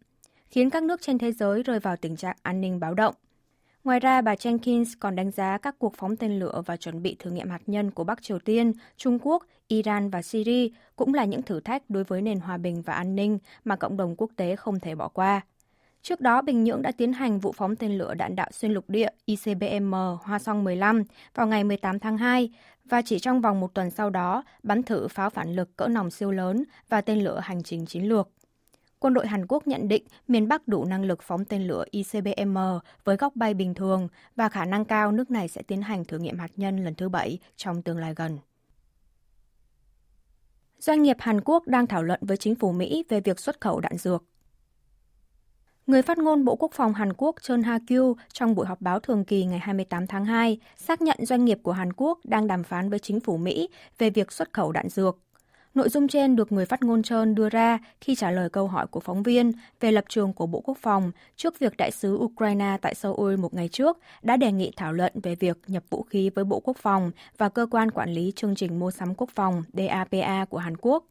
khiến 0.50 0.70
các 0.70 0.82
nước 0.82 1.00
trên 1.02 1.18
thế 1.18 1.32
giới 1.32 1.62
rơi 1.62 1.80
vào 1.80 1.96
tình 1.96 2.16
trạng 2.16 2.36
an 2.42 2.60
ninh 2.60 2.80
báo 2.80 2.94
động. 2.94 3.14
Ngoài 3.84 4.00
ra, 4.00 4.20
bà 4.20 4.34
Jenkins 4.34 4.84
còn 5.00 5.16
đánh 5.16 5.30
giá 5.30 5.58
các 5.58 5.76
cuộc 5.78 5.94
phóng 5.96 6.16
tên 6.16 6.38
lửa 6.38 6.62
và 6.66 6.76
chuẩn 6.76 7.02
bị 7.02 7.16
thử 7.18 7.30
nghiệm 7.30 7.50
hạt 7.50 7.62
nhân 7.66 7.90
của 7.90 8.04
Bắc 8.04 8.22
Triều 8.22 8.38
Tiên, 8.38 8.72
Trung 8.96 9.18
Quốc, 9.22 9.44
Iran 9.68 10.10
và 10.10 10.22
Syria 10.22 10.68
cũng 10.96 11.14
là 11.14 11.24
những 11.24 11.42
thử 11.42 11.60
thách 11.60 11.90
đối 11.90 12.04
với 12.04 12.22
nền 12.22 12.40
hòa 12.40 12.56
bình 12.56 12.82
và 12.82 12.94
an 12.94 13.16
ninh 13.16 13.38
mà 13.64 13.76
cộng 13.76 13.96
đồng 13.96 14.14
quốc 14.16 14.30
tế 14.36 14.56
không 14.56 14.80
thể 14.80 14.94
bỏ 14.94 15.08
qua. 15.08 15.40
Trước 16.06 16.20
đó, 16.20 16.42
Bình 16.42 16.64
Nhưỡng 16.64 16.82
đã 16.82 16.92
tiến 16.92 17.12
hành 17.12 17.40
vụ 17.40 17.52
phóng 17.52 17.76
tên 17.76 17.98
lửa 17.98 18.14
đạn 18.14 18.36
đạo 18.36 18.48
xuyên 18.52 18.72
lục 18.72 18.84
địa 18.90 19.08
ICBM 19.24 19.94
Hoa 20.22 20.38
Song 20.38 20.64
15 20.64 21.02
vào 21.34 21.46
ngày 21.46 21.64
18 21.64 21.98
tháng 21.98 22.18
2 22.18 22.50
và 22.84 23.02
chỉ 23.02 23.18
trong 23.18 23.40
vòng 23.40 23.60
một 23.60 23.74
tuần 23.74 23.90
sau 23.90 24.10
đó 24.10 24.42
bắn 24.62 24.82
thử 24.82 25.08
pháo 25.08 25.30
phản 25.30 25.52
lực 25.52 25.76
cỡ 25.76 25.86
nòng 25.88 26.10
siêu 26.10 26.30
lớn 26.30 26.64
và 26.88 27.00
tên 27.00 27.24
lửa 27.24 27.40
hành 27.42 27.62
trình 27.62 27.86
chiến 27.86 28.04
lược. 28.04 28.28
Quân 28.98 29.14
đội 29.14 29.26
Hàn 29.26 29.46
Quốc 29.46 29.66
nhận 29.66 29.88
định 29.88 30.04
miền 30.28 30.48
Bắc 30.48 30.68
đủ 30.68 30.84
năng 30.84 31.04
lực 31.04 31.22
phóng 31.22 31.44
tên 31.44 31.66
lửa 31.66 31.84
ICBM 31.90 32.58
với 33.04 33.16
góc 33.16 33.36
bay 33.36 33.54
bình 33.54 33.74
thường 33.74 34.08
và 34.36 34.48
khả 34.48 34.64
năng 34.64 34.84
cao 34.84 35.12
nước 35.12 35.30
này 35.30 35.48
sẽ 35.48 35.62
tiến 35.62 35.82
hành 35.82 36.04
thử 36.04 36.18
nghiệm 36.18 36.38
hạt 36.38 36.50
nhân 36.56 36.84
lần 36.84 36.94
thứ 36.94 37.08
bảy 37.08 37.38
trong 37.56 37.82
tương 37.82 37.98
lai 37.98 38.14
gần. 38.16 38.38
Doanh 40.78 41.02
nghiệp 41.02 41.16
Hàn 41.20 41.40
Quốc 41.40 41.66
đang 41.66 41.86
thảo 41.86 42.02
luận 42.02 42.20
với 42.22 42.36
chính 42.36 42.54
phủ 42.54 42.72
Mỹ 42.72 43.04
về 43.08 43.20
việc 43.20 43.40
xuất 43.40 43.60
khẩu 43.60 43.80
đạn 43.80 43.96
dược. 43.96 44.24
Người 45.86 46.02
phát 46.02 46.18
ngôn 46.18 46.44
Bộ 46.44 46.56
Quốc 46.56 46.72
phòng 46.72 46.94
Hàn 46.94 47.12
Quốc 47.16 47.36
Chun 47.42 47.62
Ha-kyu 47.62 48.14
trong 48.32 48.54
buổi 48.54 48.66
họp 48.66 48.80
báo 48.80 49.00
thường 49.00 49.24
kỳ 49.24 49.44
ngày 49.44 49.58
28 49.58 50.06
tháng 50.06 50.24
2 50.24 50.58
xác 50.76 51.02
nhận 51.02 51.16
doanh 51.20 51.44
nghiệp 51.44 51.58
của 51.62 51.72
Hàn 51.72 51.92
Quốc 51.92 52.18
đang 52.24 52.46
đàm 52.46 52.62
phán 52.62 52.90
với 52.90 52.98
chính 52.98 53.20
phủ 53.20 53.36
Mỹ 53.36 53.68
về 53.98 54.10
việc 54.10 54.32
xuất 54.32 54.52
khẩu 54.52 54.72
đạn 54.72 54.88
dược. 54.88 55.18
Nội 55.74 55.88
dung 55.88 56.08
trên 56.08 56.36
được 56.36 56.52
người 56.52 56.66
phát 56.66 56.82
ngôn 56.82 57.02
Chun 57.02 57.34
đưa 57.34 57.48
ra 57.48 57.78
khi 58.00 58.14
trả 58.14 58.30
lời 58.30 58.50
câu 58.50 58.66
hỏi 58.66 58.86
của 58.86 59.00
phóng 59.00 59.22
viên 59.22 59.52
về 59.80 59.92
lập 59.92 60.04
trường 60.08 60.32
của 60.32 60.46
Bộ 60.46 60.60
Quốc 60.60 60.78
phòng 60.82 61.12
trước 61.36 61.58
việc 61.58 61.76
đại 61.76 61.90
sứ 61.90 62.14
Ukraine 62.16 62.76
tại 62.82 62.94
Seoul 62.94 63.36
một 63.36 63.54
ngày 63.54 63.68
trước 63.68 63.98
đã 64.22 64.36
đề 64.36 64.52
nghị 64.52 64.72
thảo 64.76 64.92
luận 64.92 65.12
về 65.22 65.34
việc 65.34 65.58
nhập 65.66 65.84
vũ 65.90 66.02
khí 66.02 66.30
với 66.30 66.44
Bộ 66.44 66.60
Quốc 66.60 66.76
phòng 66.76 67.10
và 67.38 67.48
cơ 67.48 67.66
quan 67.70 67.90
quản 67.90 68.10
lý 68.10 68.32
chương 68.36 68.54
trình 68.54 68.78
mua 68.78 68.90
sắm 68.90 69.14
quốc 69.14 69.30
phòng 69.34 69.62
DAPA 69.72 70.44
của 70.44 70.58
Hàn 70.58 70.76
Quốc. 70.76 71.04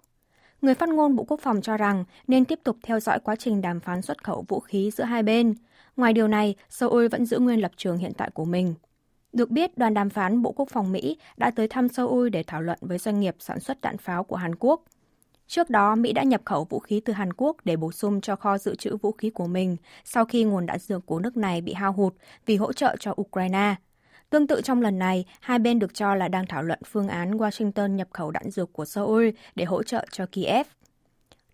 Người 0.66 0.76
phát 0.76 0.90
ngôn 0.90 1.16
Bộ 1.16 1.24
Quốc 1.24 1.40
phòng 1.40 1.62
cho 1.62 1.78
rằng 1.78 2.04
nên 2.28 2.46
tiếp 2.46 2.60
tục 2.64 2.78
theo 2.84 3.00
dõi 3.00 3.20
quá 3.20 3.36
trình 3.36 3.62
đàm 3.62 3.80
phán 3.80 4.02
xuất 4.02 4.24
khẩu 4.24 4.46
vũ 4.48 4.60
khí 4.60 4.92
giữa 4.92 5.04
hai 5.04 5.24
bên. 5.24 5.56
Ngoài 5.98 6.14
điều 6.14 6.28
này, 6.28 6.56
Seoul 6.70 7.08
vẫn 7.08 7.26
giữ 7.26 7.40
nguyên 7.40 7.62
lập 7.62 7.72
trường 7.78 7.98
hiện 7.98 8.14
tại 8.18 8.30
của 8.34 8.46
mình. 8.46 8.74
Được 9.34 9.50
biết, 9.50 9.78
đoàn 9.78 9.94
đàm 9.94 10.10
phán 10.10 10.42
Bộ 10.42 10.52
Quốc 10.52 10.70
phòng 10.70 10.92
Mỹ 10.92 11.18
đã 11.38 11.52
tới 11.52 11.68
thăm 11.68 11.90
Seoul 11.90 12.30
để 12.30 12.44
thảo 12.44 12.62
luận 12.62 12.80
với 12.82 12.98
doanh 12.98 13.20
nghiệp 13.20 13.36
sản 13.40 13.60
xuất 13.60 13.82
đạn 13.82 13.98
pháo 13.98 14.24
của 14.24 14.36
Hàn 14.36 14.56
Quốc. 14.56 14.84
Trước 15.48 15.70
đó, 15.70 15.96
Mỹ 15.96 16.14
đã 16.14 16.24
nhập 16.24 16.42
khẩu 16.46 16.64
vũ 16.64 16.80
khí 16.80 17.02
từ 17.06 17.14
Hàn 17.14 17.34
Quốc 17.34 17.58
để 17.66 17.76
bổ 17.76 17.92
sung 17.92 18.22
cho 18.22 18.36
kho 18.36 18.58
dự 18.58 18.76
trữ 18.76 18.98
vũ 18.98 19.12
khí 19.12 19.30
của 19.30 19.48
mình 19.48 19.78
sau 20.04 20.26
khi 20.26 20.44
nguồn 20.44 20.66
đạn 20.66 20.80
dược 20.80 21.06
của 21.06 21.20
nước 21.20 21.38
này 21.38 21.62
bị 21.62 21.74
hao 21.74 21.94
hụt 21.94 22.14
vì 22.46 22.56
hỗ 22.56 22.74
trợ 22.74 22.96
cho 23.00 23.16
Ukraine. 23.22 23.76
Tương 24.30 24.48
tự 24.48 24.62
trong 24.62 24.82
lần 24.82 25.00
này, 25.00 25.26
hai 25.40 25.60
bên 25.60 25.80
được 25.80 25.94
cho 25.94 26.16
là 26.16 26.28
đang 26.28 26.48
thảo 26.48 26.64
luận 26.64 26.80
phương 26.86 27.08
án 27.08 27.38
Washington 27.38 27.88
nhập 27.88 28.08
khẩu 28.14 28.32
đạn 28.32 28.52
dược 28.52 28.74
của 28.74 28.86
Seoul 28.86 29.30
để 29.56 29.66
hỗ 29.66 29.84
trợ 29.84 30.06
cho 30.12 30.26
Kiev. 30.32 30.68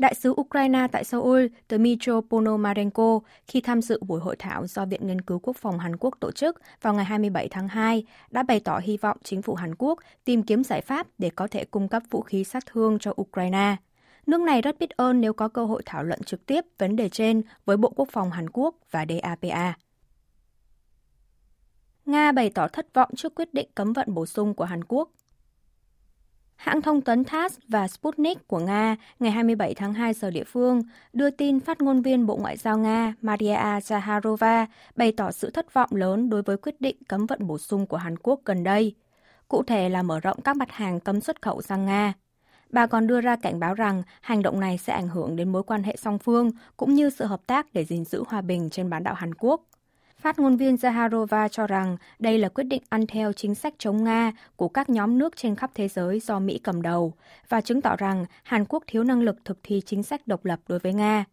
Đại 0.01 0.15
sứ 0.15 0.31
Ukraine 0.31 0.88
tại 0.91 1.03
Seoul, 1.03 1.45
Dmytro 1.69 2.21
Ponomarenko, 2.29 3.19
khi 3.47 3.62
tham 3.62 3.81
dự 3.81 4.00
buổi 4.07 4.19
hội 4.21 4.35
thảo 4.39 4.68
do 4.68 4.85
Viện 4.85 5.07
Nghiên 5.07 5.21
cứu 5.21 5.39
Quốc 5.39 5.57
phòng 5.57 5.79
Hàn 5.79 5.97
Quốc 5.97 6.15
tổ 6.19 6.31
chức 6.31 6.62
vào 6.81 6.94
ngày 6.94 7.06
27 7.06 7.47
tháng 7.47 7.68
2, 7.68 8.03
đã 8.31 8.44
bày 8.44 8.59
tỏ 8.59 8.79
hy 8.83 8.97
vọng 8.97 9.17
chính 9.24 9.41
phủ 9.41 9.56
Hàn 9.56 9.75
Quốc 9.75 10.00
tìm 10.25 10.44
kiếm 10.44 10.63
giải 10.63 10.81
pháp 10.81 11.07
để 11.17 11.29
có 11.35 11.47
thể 11.47 11.65
cung 11.65 11.88
cấp 11.88 12.03
vũ 12.09 12.21
khí 12.21 12.44
sát 12.44 12.65
thương 12.65 13.00
cho 13.00 13.13
Ukraine. 13.21 13.75
Nước 14.27 14.41
này 14.41 14.62
rất 14.62 14.79
biết 14.79 14.89
ơn 14.89 15.21
nếu 15.21 15.33
có 15.33 15.47
cơ 15.47 15.65
hội 15.65 15.81
thảo 15.85 16.03
luận 16.03 16.24
trực 16.24 16.45
tiếp 16.45 16.65
vấn 16.77 16.95
đề 16.95 17.09
trên 17.09 17.41
với 17.65 17.77
Bộ 17.77 17.94
Quốc 17.95 18.09
phòng 18.12 18.31
Hàn 18.31 18.50
Quốc 18.50 18.75
và 18.91 19.06
DAPA. 19.09 19.74
Nga 22.06 22.31
bày 22.31 22.50
tỏ 22.50 22.68
thất 22.68 22.94
vọng 22.94 23.09
trước 23.15 23.36
quyết 23.36 23.53
định 23.53 23.68
cấm 23.75 23.94
vận 23.94 24.13
bổ 24.13 24.25
sung 24.25 24.53
của 24.53 24.65
Hàn 24.65 24.83
Quốc. 24.83 25.09
Hãng 26.56 26.81
thông 26.81 27.01
tấn 27.01 27.24
TASS 27.24 27.59
và 27.68 27.88
Sputnik 27.88 28.48
của 28.48 28.59
Nga 28.59 28.95
ngày 29.19 29.31
27 29.31 29.74
tháng 29.74 29.94
2 29.94 30.13
giờ 30.13 30.31
địa 30.31 30.44
phương 30.44 30.81
đưa 31.13 31.30
tin 31.30 31.59
phát 31.59 31.81
ngôn 31.81 32.01
viên 32.01 32.25
Bộ 32.25 32.38
Ngoại 32.38 32.57
giao 32.57 32.77
Nga 32.77 33.13
Maria 33.21 33.80
Zaharova 33.80 34.65
bày 34.95 35.12
tỏ 35.12 35.31
sự 35.31 35.50
thất 35.50 35.74
vọng 35.74 35.89
lớn 35.92 36.30
đối 36.30 36.42
với 36.42 36.57
quyết 36.57 36.81
định 36.81 36.95
cấm 37.07 37.25
vận 37.25 37.48
bổ 37.48 37.57
sung 37.57 37.86
của 37.86 37.98
Hàn 37.98 38.18
Quốc 38.18 38.39
gần 38.45 38.63
đây, 38.63 38.95
cụ 39.48 39.63
thể 39.63 39.89
là 39.89 40.03
mở 40.03 40.20
rộng 40.20 40.41
các 40.41 40.58
mặt 40.58 40.72
hàng 40.72 41.00
cấm 41.00 41.22
xuất 41.22 41.41
khẩu 41.41 41.62
sang 41.62 41.86
Nga. 41.86 42.13
Bà 42.70 42.88
còn 42.88 43.08
đưa 43.08 43.22
ra 43.22 43.36
cảnh 43.36 43.60
báo 43.60 43.74
rằng 43.74 44.03
hành 44.22 44.41
động 44.41 44.60
này 44.60 44.77
sẽ 44.77 44.93
ảnh 44.93 45.08
hưởng 45.08 45.36
đến 45.36 45.51
mối 45.51 45.63
quan 45.63 45.84
hệ 45.84 45.96
song 45.98 46.20
phương 46.20 46.51
cũng 46.77 46.93
như 46.93 47.10
sự 47.10 47.25
hợp 47.25 47.41
tác 47.48 47.74
để 47.74 47.86
gìn 47.86 48.05
giữ 48.05 48.24
hòa 48.27 48.41
bình 48.41 48.70
trên 48.70 48.89
bán 48.89 49.03
đảo 49.03 49.13
Hàn 49.13 49.36
Quốc. 49.36 49.62
Phát 50.21 50.39
ngôn 50.39 50.57
viên 50.57 50.75
Zaharova 50.75 51.47
cho 51.47 51.67
rằng 51.67 51.97
đây 52.19 52.37
là 52.37 52.49
quyết 52.49 52.63
định 52.63 52.83
ăn 52.89 53.07
theo 53.07 53.33
chính 53.33 53.55
sách 53.55 53.73
chống 53.77 54.03
Nga 54.03 54.31
của 54.55 54.67
các 54.67 54.89
nhóm 54.89 55.17
nước 55.17 55.37
trên 55.37 55.55
khắp 55.55 55.71
thế 55.75 55.87
giới 55.87 56.19
do 56.19 56.39
Mỹ 56.39 56.59
cầm 56.63 56.81
đầu 56.81 57.13
và 57.49 57.61
chứng 57.61 57.81
tỏ 57.81 57.95
rằng 57.95 58.25
Hàn 58.43 58.65
Quốc 58.65 58.83
thiếu 58.87 59.03
năng 59.03 59.21
lực 59.21 59.35
thực 59.45 59.57
thi 59.63 59.81
chính 59.85 60.03
sách 60.03 60.27
độc 60.27 60.45
lập 60.45 60.59
đối 60.67 60.79
với 60.79 60.93
Nga. 60.93 61.25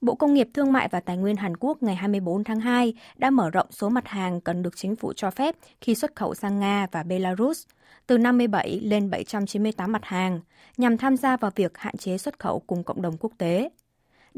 Bộ 0.00 0.14
Công 0.14 0.34
nghiệp 0.34 0.48
Thương 0.54 0.72
mại 0.72 0.88
và 0.88 1.00
Tài 1.00 1.16
nguyên 1.16 1.36
Hàn 1.36 1.56
Quốc 1.56 1.82
ngày 1.82 1.96
24 1.96 2.44
tháng 2.44 2.60
2 2.60 2.94
đã 3.16 3.30
mở 3.30 3.50
rộng 3.50 3.66
số 3.70 3.88
mặt 3.88 4.08
hàng 4.08 4.40
cần 4.40 4.62
được 4.62 4.76
chính 4.76 4.96
phủ 4.96 5.12
cho 5.16 5.30
phép 5.30 5.54
khi 5.80 5.94
xuất 5.94 6.16
khẩu 6.16 6.34
sang 6.34 6.60
Nga 6.60 6.86
và 6.92 7.02
Belarus, 7.02 7.66
từ 8.06 8.18
57 8.18 8.80
lên 8.82 9.10
798 9.10 9.92
mặt 9.92 10.04
hàng, 10.04 10.40
nhằm 10.76 10.98
tham 10.98 11.16
gia 11.16 11.36
vào 11.36 11.50
việc 11.54 11.78
hạn 11.78 11.96
chế 11.96 12.18
xuất 12.18 12.38
khẩu 12.38 12.62
cùng 12.66 12.84
cộng 12.84 13.02
đồng 13.02 13.16
quốc 13.20 13.32
tế. 13.38 13.70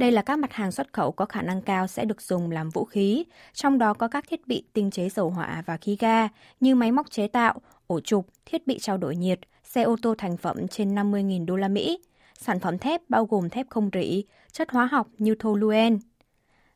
Đây 0.01 0.13
là 0.13 0.23
các 0.23 0.39
mặt 0.39 0.53
hàng 0.53 0.73
xuất 0.73 0.93
khẩu 0.93 1.13
có 1.13 1.25
khả 1.25 1.43
năng 1.43 1.63
cao 1.63 1.87
sẽ 1.87 2.05
được 2.05 2.23
dùng 2.23 2.51
làm 2.51 2.71
vũ 2.71 2.85
khí, 2.85 3.25
trong 3.53 3.79
đó 3.79 3.95
có 3.95 4.09
các 4.09 4.25
thiết 4.29 4.47
bị 4.47 4.63
tinh 4.73 4.91
chế 4.91 5.09
dầu 5.09 5.31
hỏa 5.31 5.63
và 5.67 5.77
khí 5.77 5.97
ga 6.01 6.29
như 6.61 6.75
máy 6.75 6.93
móc 6.93 7.11
chế 7.11 7.29
tạo, 7.29 7.61
ổ 7.87 8.01
trục, 8.01 8.27
thiết 8.47 8.67
bị 8.67 8.79
trao 8.79 8.99
đổi 8.99 9.17
nhiệt, 9.17 9.41
xe 9.65 9.83
ô 9.83 9.97
tô 10.03 10.15
thành 10.19 10.37
phẩm 10.37 10.69
trên 10.69 10.95
50.000 10.95 11.47
đô 11.47 11.57
la 11.57 11.69
Mỹ, 11.69 11.99
sản 12.39 12.61
phẩm 12.61 12.79
thép 12.79 13.01
bao 13.09 13.25
gồm 13.25 13.49
thép 13.49 13.67
không 13.71 13.91
rỉ, 13.93 14.25
chất 14.53 14.71
hóa 14.71 14.87
học 14.87 15.09
như 15.19 15.35
toluen. 15.35 15.99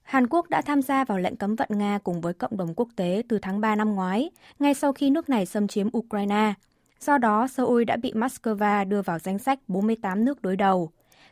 Hàn 0.03 0.27
Quốc 0.27 0.49
đã 0.49 0.63
tham 0.63 0.83
gia 0.83 1.05
vào 1.05 1.19
lệnh 1.19 1.37
cấm 1.37 1.57
vận 1.57 1.69
Nga 1.71 1.99
cùng 2.05 2.21
với 2.21 2.33
cộng 2.33 2.57
đồng 2.57 2.75
quốc 2.75 2.89
tế 2.97 3.23
từ 3.29 3.39
tháng 3.43 3.61
3 3.61 3.75
năm 3.77 3.95
ngoái, 3.95 4.31
ngay 4.59 4.75
sau 4.75 4.93
khi 4.93 5.11
nước 5.11 5.29
này 5.29 5.47
xâm 5.47 5.69
chiếm 5.69 5.89
Ukraine. 5.97 6.55
Do 7.01 7.19
đó, 7.19 7.47
Seoul 7.47 7.85
đã 7.85 7.97
bị 7.97 8.13
Moscow 8.13 8.89
đưa 8.89 9.03
vào 9.03 9.19
danh 9.19 9.39
sách 9.39 9.59
48 9.69 10.25
nước 10.25 10.43
đối 10.43 10.57
đầu. 10.57 10.91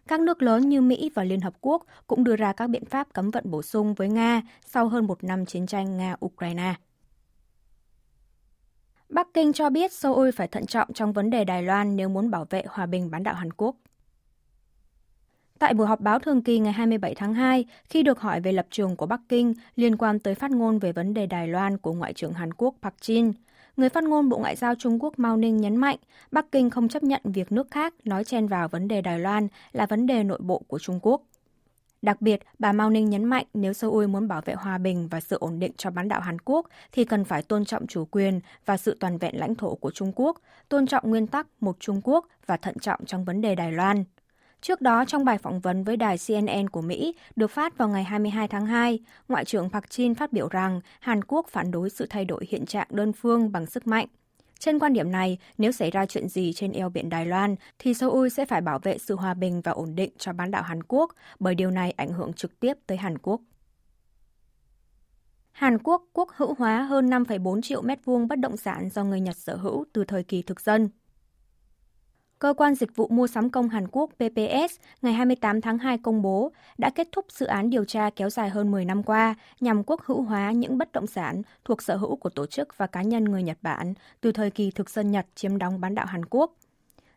Các 0.08 0.20
nước 0.20 0.42
lớn 0.42 0.68
như 0.68 0.80
Mỹ 0.80 1.10
và 1.14 1.24
Liên 1.24 1.40
Hợp 1.40 1.54
Quốc 1.60 1.86
cũng 2.06 2.24
đưa 2.24 2.36
ra 2.36 2.52
các 2.52 2.66
biện 2.66 2.84
pháp 2.84 3.12
cấm 3.12 3.30
vận 3.30 3.50
bổ 3.50 3.62
sung 3.62 3.94
với 3.94 4.08
Nga 4.08 4.42
sau 4.66 4.88
hơn 4.88 5.06
một 5.06 5.24
năm 5.24 5.46
chiến 5.46 5.66
tranh 5.66 5.98
Nga-Ukraine. 5.98 6.74
Bắc 9.08 9.28
Kinh 9.34 9.52
cho 9.52 9.70
biết 9.70 9.92
Seoul 9.92 10.30
phải 10.30 10.48
thận 10.48 10.66
trọng 10.66 10.92
trong 10.92 11.12
vấn 11.12 11.30
đề 11.30 11.44
Đài 11.44 11.62
Loan 11.62 11.96
nếu 11.96 12.08
muốn 12.08 12.30
bảo 12.30 12.46
vệ 12.50 12.62
hòa 12.68 12.86
bình 12.86 13.10
bán 13.10 13.22
đảo 13.22 13.34
Hàn 13.34 13.52
Quốc. 13.52 13.76
Tại 15.58 15.74
buổi 15.74 15.86
họp 15.86 16.00
báo 16.00 16.18
thường 16.18 16.42
kỳ 16.42 16.58
ngày 16.58 16.72
27 16.72 17.14
tháng 17.14 17.34
2, 17.34 17.64
khi 17.84 18.02
được 18.02 18.20
hỏi 18.20 18.40
về 18.40 18.52
lập 18.52 18.66
trường 18.70 18.96
của 18.96 19.06
Bắc 19.06 19.20
Kinh 19.28 19.54
liên 19.76 19.96
quan 19.96 20.18
tới 20.18 20.34
phát 20.34 20.50
ngôn 20.50 20.78
về 20.78 20.92
vấn 20.92 21.14
đề 21.14 21.26
Đài 21.26 21.48
Loan 21.48 21.78
của 21.78 21.92
Ngoại 21.92 22.12
trưởng 22.12 22.32
Hàn 22.32 22.52
Quốc 22.52 22.74
Park 22.82 22.94
Jin, 23.00 23.32
Người 23.76 23.88
phát 23.88 24.04
ngôn 24.04 24.28
Bộ 24.28 24.38
Ngoại 24.38 24.56
giao 24.56 24.74
Trung 24.74 25.02
Quốc 25.02 25.18
Mao 25.18 25.36
Ninh 25.36 25.56
nhấn 25.56 25.76
mạnh 25.76 25.96
Bắc 26.30 26.52
Kinh 26.52 26.70
không 26.70 26.88
chấp 26.88 27.02
nhận 27.02 27.20
việc 27.24 27.52
nước 27.52 27.70
khác 27.70 27.94
nói 28.04 28.24
chen 28.24 28.46
vào 28.46 28.68
vấn 28.68 28.88
đề 28.88 29.00
Đài 29.00 29.18
Loan 29.18 29.48
là 29.72 29.86
vấn 29.86 30.06
đề 30.06 30.24
nội 30.24 30.38
bộ 30.42 30.62
của 30.66 30.78
Trung 30.78 30.98
Quốc. 31.02 31.22
Đặc 32.02 32.20
biệt, 32.20 32.40
bà 32.58 32.72
Mao 32.72 32.90
Ninh 32.90 33.10
nhấn 33.10 33.24
mạnh 33.24 33.46
nếu 33.54 33.72
Seoul 33.72 34.06
muốn 34.06 34.28
bảo 34.28 34.40
vệ 34.44 34.54
hòa 34.54 34.78
bình 34.78 35.08
và 35.08 35.20
sự 35.20 35.36
ổn 35.40 35.58
định 35.58 35.72
cho 35.76 35.90
bán 35.90 36.08
đảo 36.08 36.20
Hàn 36.20 36.38
Quốc 36.38 36.66
thì 36.92 37.04
cần 37.04 37.24
phải 37.24 37.42
tôn 37.42 37.64
trọng 37.64 37.86
chủ 37.86 38.04
quyền 38.04 38.40
và 38.66 38.76
sự 38.76 38.96
toàn 39.00 39.18
vẹn 39.18 39.38
lãnh 39.38 39.54
thổ 39.54 39.74
của 39.74 39.90
Trung 39.90 40.12
Quốc, 40.14 40.40
tôn 40.68 40.86
trọng 40.86 41.10
nguyên 41.10 41.26
tắc 41.26 41.46
một 41.60 41.76
Trung 41.80 42.00
Quốc 42.04 42.26
và 42.46 42.56
thận 42.56 42.78
trọng 42.78 43.04
trong 43.04 43.24
vấn 43.24 43.40
đề 43.40 43.54
Đài 43.54 43.72
Loan. 43.72 44.04
Trước 44.62 44.80
đó, 44.80 45.04
trong 45.04 45.24
bài 45.24 45.38
phỏng 45.38 45.60
vấn 45.60 45.84
với 45.84 45.96
đài 45.96 46.16
CNN 46.26 46.68
của 46.68 46.80
Mỹ 46.80 47.14
được 47.36 47.50
phát 47.50 47.78
vào 47.78 47.88
ngày 47.88 48.04
22 48.04 48.48
tháng 48.48 48.66
2, 48.66 48.98
Ngoại 49.28 49.44
trưởng 49.44 49.70
Park 49.70 49.84
Jin 49.84 50.14
phát 50.14 50.32
biểu 50.32 50.48
rằng 50.48 50.80
Hàn 51.00 51.24
Quốc 51.24 51.46
phản 51.48 51.70
đối 51.70 51.90
sự 51.90 52.06
thay 52.10 52.24
đổi 52.24 52.46
hiện 52.48 52.66
trạng 52.66 52.86
đơn 52.90 53.12
phương 53.12 53.52
bằng 53.52 53.66
sức 53.66 53.86
mạnh. 53.86 54.06
Trên 54.58 54.78
quan 54.78 54.92
điểm 54.92 55.12
này, 55.12 55.38
nếu 55.58 55.72
xảy 55.72 55.90
ra 55.90 56.06
chuyện 56.06 56.28
gì 56.28 56.52
trên 56.52 56.72
eo 56.72 56.88
biển 56.88 57.08
Đài 57.08 57.26
Loan, 57.26 57.56
thì 57.78 57.94
Seoul 57.94 58.28
sẽ 58.28 58.44
phải 58.44 58.60
bảo 58.60 58.78
vệ 58.78 58.98
sự 58.98 59.16
hòa 59.16 59.34
bình 59.34 59.60
và 59.60 59.72
ổn 59.72 59.94
định 59.94 60.10
cho 60.18 60.32
bán 60.32 60.50
đảo 60.50 60.62
Hàn 60.62 60.82
Quốc, 60.82 61.14
bởi 61.38 61.54
điều 61.54 61.70
này 61.70 61.90
ảnh 61.90 62.12
hưởng 62.12 62.32
trực 62.32 62.60
tiếp 62.60 62.74
tới 62.86 62.98
Hàn 62.98 63.18
Quốc. 63.18 63.40
Hàn 65.52 65.78
Quốc 65.78 66.04
quốc 66.12 66.28
hữu 66.36 66.54
hóa 66.58 66.82
hơn 66.82 67.10
5,4 67.10 67.62
triệu 67.62 67.82
mét 67.82 68.04
vuông 68.04 68.28
bất 68.28 68.38
động 68.38 68.56
sản 68.56 68.88
do 68.90 69.04
người 69.04 69.20
Nhật 69.20 69.36
sở 69.36 69.56
hữu 69.56 69.84
từ 69.92 70.04
thời 70.04 70.24
kỳ 70.24 70.42
thực 70.42 70.60
dân. 70.60 70.88
Cơ 72.42 72.54
quan 72.56 72.74
Dịch 72.74 72.96
vụ 72.96 73.08
Mua 73.08 73.26
sắm 73.26 73.50
công 73.50 73.68
Hàn 73.68 73.86
Quốc 73.92 74.10
PPS 74.14 74.80
ngày 75.02 75.12
28 75.12 75.60
tháng 75.60 75.78
2 75.78 75.98
công 75.98 76.22
bố, 76.22 76.52
đã 76.78 76.90
kết 76.90 77.08
thúc 77.12 77.26
dự 77.28 77.46
án 77.46 77.70
điều 77.70 77.84
tra 77.84 78.10
kéo 78.16 78.30
dài 78.30 78.50
hơn 78.50 78.70
10 78.70 78.84
năm 78.84 79.02
qua 79.02 79.34
nhằm 79.60 79.82
quốc 79.84 80.00
hữu 80.04 80.22
hóa 80.22 80.52
những 80.52 80.78
bất 80.78 80.92
động 80.92 81.06
sản 81.06 81.42
thuộc 81.64 81.82
sở 81.82 81.96
hữu 81.96 82.16
của 82.16 82.28
tổ 82.28 82.46
chức 82.46 82.78
và 82.78 82.86
cá 82.86 83.02
nhân 83.02 83.24
người 83.24 83.42
Nhật 83.42 83.58
Bản 83.62 83.94
từ 84.20 84.32
thời 84.32 84.50
kỳ 84.50 84.70
thực 84.70 84.90
dân 84.90 85.10
Nhật 85.10 85.26
chiếm 85.34 85.58
đóng 85.58 85.80
bán 85.80 85.94
đảo 85.94 86.06
Hàn 86.06 86.24
Quốc. 86.24 86.52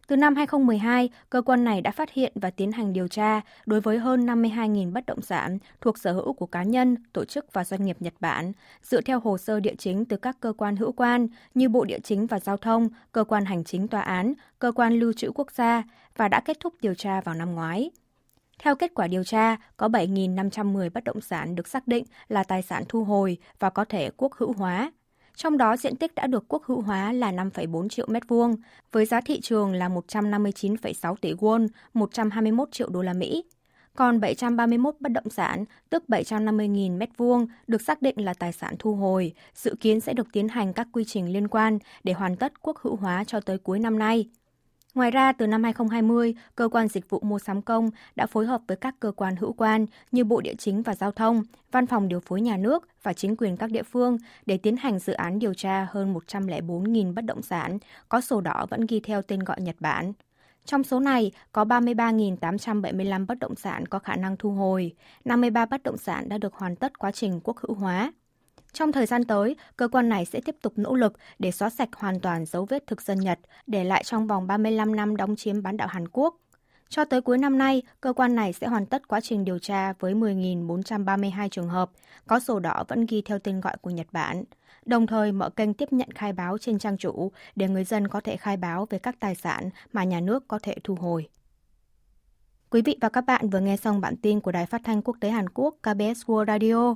Từ 0.07 0.15
năm 0.15 0.35
2012, 0.35 1.09
cơ 1.29 1.41
quan 1.41 1.63
này 1.63 1.81
đã 1.81 1.91
phát 1.91 2.11
hiện 2.11 2.31
và 2.35 2.49
tiến 2.49 2.71
hành 2.71 2.93
điều 2.93 3.07
tra 3.07 3.41
đối 3.65 3.81
với 3.81 3.97
hơn 3.97 4.25
52.000 4.25 4.93
bất 4.93 5.05
động 5.05 5.21
sản 5.21 5.57
thuộc 5.81 5.97
sở 5.97 6.11
hữu 6.11 6.33
của 6.33 6.45
cá 6.45 6.63
nhân, 6.63 6.95
tổ 7.13 7.25
chức 7.25 7.53
và 7.53 7.63
doanh 7.63 7.85
nghiệp 7.85 7.97
Nhật 7.99 8.13
Bản, 8.19 8.51
dựa 8.83 9.01
theo 9.01 9.19
hồ 9.19 9.37
sơ 9.37 9.59
địa 9.59 9.75
chính 9.77 10.05
từ 10.05 10.17
các 10.17 10.37
cơ 10.39 10.53
quan 10.57 10.75
hữu 10.75 10.91
quan 10.91 11.27
như 11.53 11.69
Bộ 11.69 11.85
Địa 11.85 11.99
chính 12.03 12.27
và 12.27 12.39
Giao 12.39 12.57
thông, 12.57 12.89
Cơ 13.11 13.23
quan 13.23 13.45
Hành 13.45 13.63
chính 13.63 13.87
Tòa 13.87 14.01
án, 14.01 14.33
Cơ 14.59 14.71
quan 14.71 14.93
Lưu 14.93 15.13
trữ 15.13 15.31
Quốc 15.35 15.51
gia 15.51 15.83
và 16.17 16.27
đã 16.27 16.39
kết 16.39 16.59
thúc 16.59 16.73
điều 16.81 16.93
tra 16.93 17.21
vào 17.21 17.35
năm 17.35 17.55
ngoái. 17.55 17.91
Theo 18.59 18.75
kết 18.75 18.91
quả 18.95 19.07
điều 19.07 19.23
tra, 19.23 19.57
có 19.77 19.87
7.510 19.87 20.89
bất 20.93 21.03
động 21.03 21.21
sản 21.21 21.55
được 21.55 21.67
xác 21.67 21.87
định 21.87 22.05
là 22.27 22.43
tài 22.43 22.61
sản 22.61 22.83
thu 22.89 23.03
hồi 23.03 23.37
và 23.59 23.69
có 23.69 23.85
thể 23.85 24.09
quốc 24.17 24.33
hữu 24.35 24.53
hóa, 24.53 24.91
trong 25.35 25.57
đó 25.57 25.77
diện 25.77 25.95
tích 25.95 26.15
đã 26.15 26.27
được 26.27 26.45
quốc 26.47 26.63
hữu 26.65 26.81
hóa 26.81 27.13
là 27.13 27.31
5,4 27.31 27.89
triệu 27.89 28.07
mét 28.09 28.23
vuông, 28.27 28.55
với 28.91 29.05
giá 29.05 29.21
thị 29.21 29.41
trường 29.41 29.73
là 29.73 29.89
159,6 29.89 31.15
tỷ 31.15 31.33
won, 31.33 31.67
121 31.93 32.71
triệu 32.71 32.89
đô 32.89 33.01
la 33.01 33.13
Mỹ. 33.13 33.43
Còn 33.95 34.19
731 34.19 34.95
bất 34.99 35.11
động 35.11 35.29
sản, 35.29 35.65
tức 35.89 36.03
750.000 36.07 36.97
mét 36.97 37.09
vuông, 37.17 37.47
được 37.67 37.81
xác 37.81 38.01
định 38.01 38.25
là 38.25 38.33
tài 38.33 38.51
sản 38.51 38.75
thu 38.79 38.95
hồi, 38.95 39.33
dự 39.55 39.75
kiến 39.79 39.99
sẽ 39.99 40.13
được 40.13 40.27
tiến 40.31 40.47
hành 40.47 40.73
các 40.73 40.87
quy 40.91 41.03
trình 41.05 41.33
liên 41.33 41.47
quan 41.47 41.79
để 42.03 42.13
hoàn 42.13 42.35
tất 42.35 42.61
quốc 42.61 42.79
hữu 42.79 42.95
hóa 42.95 43.23
cho 43.23 43.39
tới 43.39 43.57
cuối 43.57 43.79
năm 43.79 43.99
nay. 43.99 44.29
Ngoài 44.95 45.11
ra, 45.11 45.31
từ 45.31 45.47
năm 45.47 45.63
2020, 45.63 46.35
Cơ 46.55 46.67
quan 46.67 46.87
Dịch 46.87 47.09
vụ 47.09 47.19
Mua 47.19 47.39
sắm 47.39 47.61
Công 47.61 47.89
đã 48.15 48.25
phối 48.27 48.45
hợp 48.45 48.61
với 48.67 48.77
các 48.77 48.95
cơ 48.99 49.11
quan 49.11 49.35
hữu 49.35 49.53
quan 49.53 49.85
như 50.11 50.23
Bộ 50.23 50.41
Địa 50.41 50.53
chính 50.57 50.81
và 50.81 50.95
Giao 50.95 51.11
thông, 51.11 51.43
Văn 51.71 51.87
phòng 51.87 52.07
Điều 52.07 52.19
phối 52.19 52.41
Nhà 52.41 52.57
nước 52.57 52.87
và 53.03 53.13
chính 53.13 53.35
quyền 53.35 53.57
các 53.57 53.71
địa 53.71 53.83
phương 53.83 54.17
để 54.45 54.57
tiến 54.57 54.77
hành 54.77 54.99
dự 54.99 55.13
án 55.13 55.39
điều 55.39 55.53
tra 55.53 55.87
hơn 55.91 56.13
104.000 56.13 57.13
bất 57.13 57.25
động 57.25 57.41
sản, 57.41 57.77
có 58.09 58.21
sổ 58.21 58.41
đỏ 58.41 58.65
vẫn 58.69 58.85
ghi 58.89 58.99
theo 58.99 59.21
tên 59.21 59.39
gọi 59.39 59.61
Nhật 59.61 59.75
Bản. 59.79 60.13
Trong 60.65 60.83
số 60.83 60.99
này, 60.99 61.31
có 61.51 61.63
33.875 61.63 63.25
bất 63.25 63.39
động 63.39 63.55
sản 63.55 63.85
có 63.85 63.99
khả 63.99 64.15
năng 64.15 64.37
thu 64.37 64.51
hồi, 64.51 64.95
53 65.25 65.65
bất 65.65 65.83
động 65.83 65.97
sản 65.97 66.29
đã 66.29 66.37
được 66.37 66.53
hoàn 66.53 66.75
tất 66.75 66.99
quá 66.99 67.11
trình 67.11 67.39
quốc 67.43 67.57
hữu 67.57 67.75
hóa. 67.75 68.13
Trong 68.75 68.91
thời 68.91 69.05
gian 69.05 69.23
tới, 69.23 69.55
cơ 69.77 69.87
quan 69.87 70.09
này 70.09 70.25
sẽ 70.25 70.41
tiếp 70.45 70.55
tục 70.61 70.73
nỗ 70.75 70.95
lực 70.95 71.13
để 71.39 71.51
xóa 71.51 71.69
sạch 71.69 71.89
hoàn 71.95 72.19
toàn 72.19 72.45
dấu 72.45 72.65
vết 72.65 72.87
thực 72.87 73.01
dân 73.01 73.19
Nhật, 73.19 73.39
để 73.67 73.83
lại 73.83 74.03
trong 74.03 74.27
vòng 74.27 74.47
35 74.47 74.95
năm 74.95 75.17
đóng 75.17 75.35
chiếm 75.35 75.63
bán 75.63 75.77
đảo 75.77 75.87
Hàn 75.87 76.07
Quốc. 76.07 76.35
Cho 76.89 77.05
tới 77.05 77.21
cuối 77.21 77.37
năm 77.37 77.57
nay, 77.57 77.81
cơ 78.01 78.13
quan 78.13 78.35
này 78.35 78.53
sẽ 78.53 78.67
hoàn 78.67 78.85
tất 78.85 79.07
quá 79.07 79.21
trình 79.21 79.45
điều 79.45 79.59
tra 79.59 79.93
với 79.99 80.13
10.432 80.13 81.49
trường 81.49 81.69
hợp, 81.69 81.91
có 82.27 82.39
sổ 82.39 82.59
đỏ 82.59 82.83
vẫn 82.87 83.05
ghi 83.05 83.21
theo 83.21 83.39
tên 83.39 83.61
gọi 83.61 83.77
của 83.81 83.89
Nhật 83.89 84.07
Bản. 84.11 84.43
Đồng 84.85 85.07
thời 85.07 85.31
mở 85.31 85.49
kênh 85.49 85.73
tiếp 85.73 85.93
nhận 85.93 86.11
khai 86.15 86.33
báo 86.33 86.57
trên 86.57 86.79
trang 86.79 86.97
chủ 86.97 87.31
để 87.55 87.67
người 87.67 87.83
dân 87.83 88.07
có 88.07 88.21
thể 88.21 88.37
khai 88.37 88.57
báo 88.57 88.87
về 88.89 88.99
các 88.99 89.19
tài 89.19 89.35
sản 89.35 89.69
mà 89.93 90.03
nhà 90.03 90.19
nước 90.19 90.47
có 90.47 90.59
thể 90.63 90.75
thu 90.83 90.95
hồi. 90.95 91.27
Quý 92.69 92.81
vị 92.81 92.97
và 93.01 93.09
các 93.09 93.21
bạn 93.21 93.49
vừa 93.49 93.59
nghe 93.59 93.77
xong 93.77 94.01
bản 94.01 94.15
tin 94.17 94.39
của 94.39 94.51
Đài 94.51 94.65
Phát 94.65 94.81
thanh 94.83 95.01
Quốc 95.01 95.17
tế 95.19 95.29
Hàn 95.29 95.49
Quốc 95.49 95.75
KBS 95.81 96.25
World 96.25 96.45
Radio. 96.45 96.95